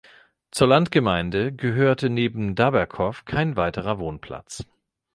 Zur 0.49 0.67
Landgemeinde 0.67 1.53
gehörte 1.53 2.09
neben 2.09 2.55
Daberkow 2.55 3.23
kein 3.25 3.55
weiterer 3.55 3.99
Wohnplatz. 3.99 4.65